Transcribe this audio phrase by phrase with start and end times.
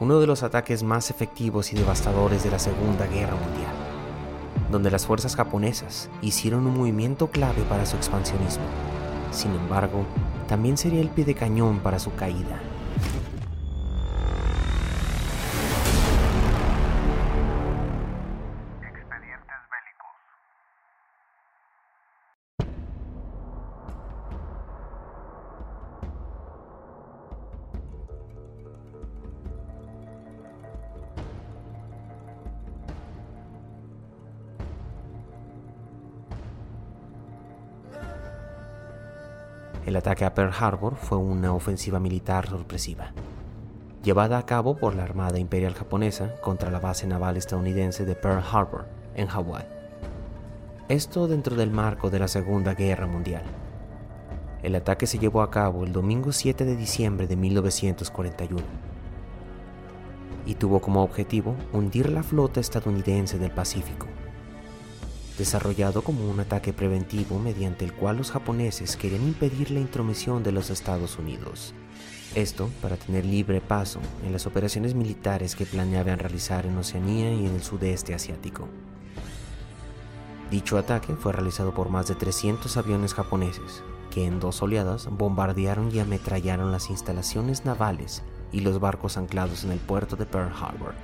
[0.00, 3.72] uno de los ataques más efectivos y devastadores de la Segunda Guerra Mundial,
[4.70, 8.64] donde las fuerzas japonesas hicieron un movimiento clave para su expansionismo.
[9.30, 10.06] Sin embargo,
[10.48, 12.69] también sería el pie de cañón para su caída.
[39.86, 43.12] El ataque a Pearl Harbor fue una ofensiva militar sorpresiva,
[44.02, 48.44] llevada a cabo por la Armada Imperial Japonesa contra la base naval estadounidense de Pearl
[48.52, 49.64] Harbor, en Hawái.
[50.90, 53.42] Esto dentro del marco de la Segunda Guerra Mundial.
[54.62, 58.62] El ataque se llevó a cabo el domingo 7 de diciembre de 1941
[60.44, 64.06] y tuvo como objetivo hundir la flota estadounidense del Pacífico
[65.38, 70.52] desarrollado como un ataque preventivo mediante el cual los japoneses querían impedir la intromisión de
[70.52, 71.74] los Estados Unidos.
[72.34, 77.46] Esto para tener libre paso en las operaciones militares que planeaban realizar en Oceanía y
[77.46, 78.68] en el sudeste asiático.
[80.50, 85.94] Dicho ataque fue realizado por más de 300 aviones japoneses, que en dos oleadas bombardearon
[85.94, 88.22] y ametrallaron las instalaciones navales
[88.52, 90.94] y los barcos anclados en el puerto de Pearl Harbor.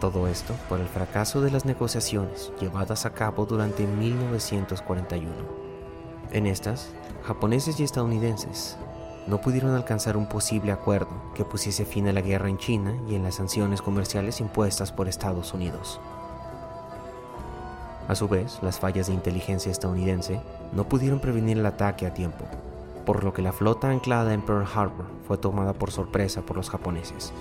[0.00, 5.32] Todo esto por el fracaso de las negociaciones llevadas a cabo durante 1941.
[6.32, 6.90] En estas,
[7.22, 8.76] japoneses y estadounidenses
[9.26, 13.14] no pudieron alcanzar un posible acuerdo que pusiese fin a la guerra en China y
[13.14, 16.00] en las sanciones comerciales impuestas por Estados Unidos.
[18.08, 20.40] A su vez, las fallas de inteligencia estadounidense
[20.72, 22.44] no pudieron prevenir el ataque a tiempo,
[23.06, 26.68] por lo que la flota anclada en Pearl Harbor fue tomada por sorpresa por los
[26.68, 27.32] japoneses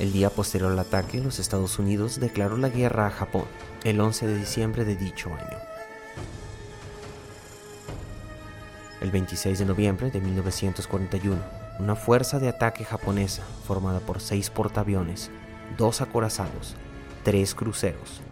[0.00, 3.44] el día posterior al ataque, los Estados Unidos declaró la guerra a Japón
[3.84, 5.58] el 11 de diciembre de dicho año.
[9.02, 11.36] El 26 de noviembre de 1941,
[11.80, 15.30] una fuerza de ataque japonesa formada por seis portaaviones,
[15.76, 16.76] dos acorazados,
[17.22, 18.22] tres cruceros,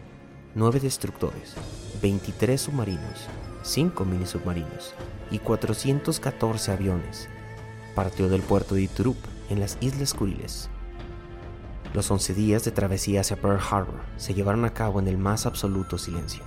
[0.54, 1.52] nueve destructores,
[2.00, 3.26] 23 submarinos,
[3.62, 4.94] cinco submarinos
[5.30, 7.28] y 414 aviones,
[7.94, 9.18] partió del puerto de Iturup
[9.50, 10.70] en las Islas Kuriles
[11.94, 15.46] los 11 días de travesía hacia Pearl Harbor se llevaron a cabo en el más
[15.46, 16.42] absoluto silencio,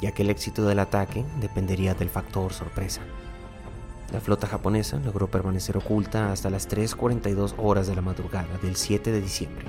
[0.00, 3.02] ya que el éxito del ataque dependería del factor sorpresa.
[4.12, 9.12] La flota japonesa logró permanecer oculta hasta las 3.42 horas de la madrugada del 7
[9.12, 9.66] de diciembre,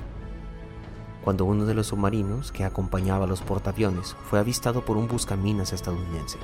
[1.24, 5.72] cuando uno de los submarinos que acompañaba a los portaaviones fue avistado por un buscaminas
[5.72, 6.38] estadounidense,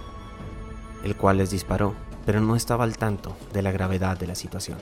[1.02, 1.94] el cual les disparó,
[2.26, 4.78] pero no estaba al tanto de la gravedad de la situación.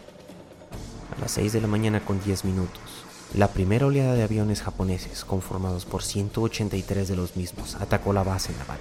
[1.16, 3.04] A las 6 de la mañana con 10 minutos,
[3.34, 8.52] la primera oleada de aviones japoneses, conformados por 183 de los mismos, atacó la base
[8.58, 8.78] naval.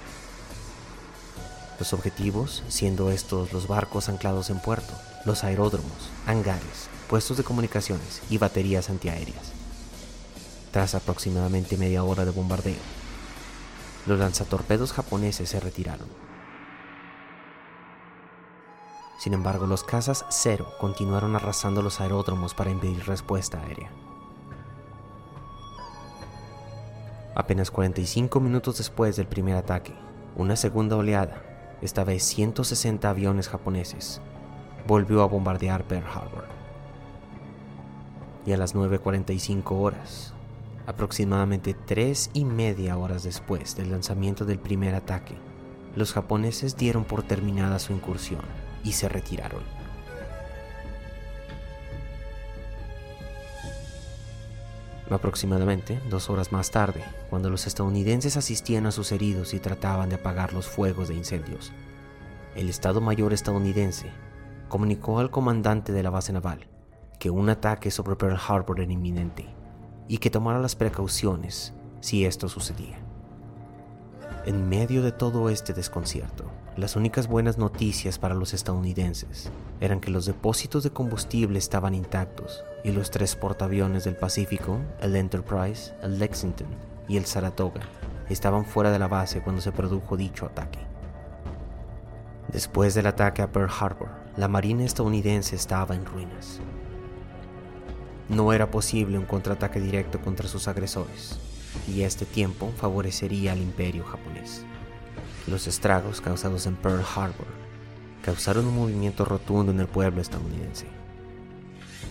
[1.78, 4.92] Los objetivos, siendo estos los barcos anclados en puerto,
[5.24, 9.52] los aeródromos, hangares, puestos de comunicaciones y baterías antiaéreas.
[10.70, 12.76] Tras aproximadamente media hora de bombardeo,
[14.06, 16.08] los lanzatorpedos japoneses se retiraron.
[19.18, 23.90] Sin embargo, los cazas Cero continuaron arrasando los aeródromos para impedir respuesta aérea.
[27.34, 29.94] Apenas 45 minutos después del primer ataque,
[30.36, 31.42] una segunda oleada,
[31.80, 34.20] esta vez 160 aviones japoneses,
[34.86, 36.44] volvió a bombardear Pearl Harbor.
[38.44, 40.34] Y a las 9.45 horas,
[40.86, 45.34] aproximadamente tres y media horas después del lanzamiento del primer ataque,
[45.96, 48.42] los japoneses dieron por terminada su incursión
[48.84, 49.81] y se retiraron.
[55.12, 60.14] Aproximadamente dos horas más tarde, cuando los estadounidenses asistían a sus heridos y trataban de
[60.14, 61.70] apagar los fuegos de incendios,
[62.54, 64.10] el Estado Mayor estadounidense
[64.68, 66.66] comunicó al comandante de la base naval
[67.18, 69.46] que un ataque sobre Pearl Harbor era inminente
[70.08, 72.98] y que tomara las precauciones si esto sucedía.
[74.46, 80.10] En medio de todo este desconcierto, las únicas buenas noticias para los estadounidenses eran que
[80.10, 86.18] los depósitos de combustible estaban intactos y los tres portaaviones del Pacífico, el Enterprise, el
[86.18, 86.68] Lexington
[87.08, 87.82] y el Saratoga,
[88.30, 90.78] estaban fuera de la base cuando se produjo dicho ataque.
[92.48, 94.08] Después del ataque a Pearl Harbor,
[94.38, 96.60] la Marina estadounidense estaba en ruinas.
[98.30, 101.38] No era posible un contraataque directo contra sus agresores,
[101.86, 104.64] y este tiempo favorecería al imperio japonés.
[105.46, 107.46] Los estragos causados en Pearl Harbor
[108.22, 110.86] causaron un movimiento rotundo en el pueblo estadounidense.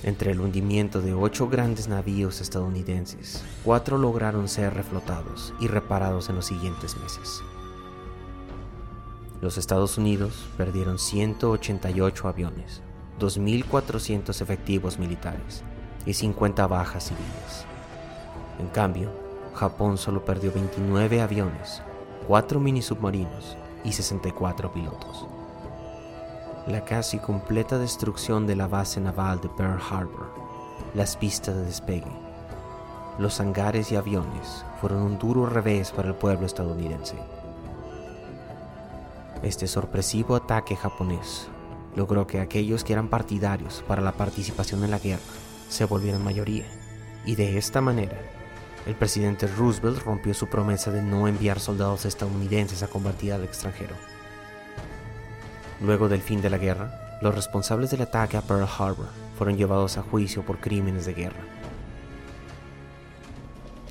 [0.03, 6.35] Entre el hundimiento de ocho grandes navíos estadounidenses, cuatro lograron ser reflotados y reparados en
[6.35, 7.41] los siguientes meses.
[9.41, 12.81] Los Estados Unidos perdieron 188 aviones,
[13.19, 15.63] 2.400 efectivos militares
[16.05, 17.65] y 50 bajas civiles.
[18.59, 19.11] En cambio,
[19.55, 21.81] Japón solo perdió 29 aviones,
[22.27, 25.25] 4 mini submarinos y 64 pilotos.
[26.67, 30.31] La casi completa destrucción de la base naval de Pearl Harbor,
[30.93, 32.11] las pistas de despegue,
[33.17, 37.15] los hangares y aviones fueron un duro revés para el pueblo estadounidense.
[39.41, 41.47] Este sorpresivo ataque japonés
[41.95, 45.21] logró que aquellos que eran partidarios para la participación en la guerra
[45.67, 46.65] se volvieran mayoría,
[47.25, 48.17] y de esta manera
[48.85, 53.95] el presidente Roosevelt rompió su promesa de no enviar soldados estadounidenses a combatir al extranjero.
[55.81, 59.97] Luego del fin de la guerra, los responsables del ataque a Pearl Harbor fueron llevados
[59.97, 61.43] a juicio por crímenes de guerra.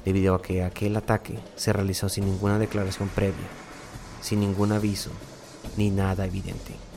[0.04, 3.46] Debido a que aquel ataque se realizó sin ninguna declaración previa,
[4.20, 5.10] sin ningún aviso,
[5.76, 6.89] ni nada evidente.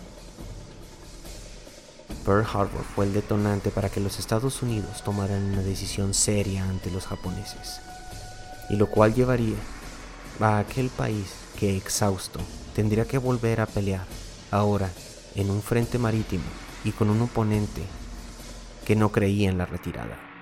[2.25, 6.89] Pearl Harbor fue el detonante para que los Estados Unidos tomaran una decisión seria ante
[6.89, 7.81] los japoneses,
[8.69, 9.57] y lo cual llevaría
[10.39, 12.39] a aquel país que exhausto
[12.75, 14.05] tendría que volver a pelear
[14.51, 14.89] ahora
[15.35, 16.43] en un frente marítimo
[16.83, 17.81] y con un oponente
[18.85, 20.32] que no creía en la retirada.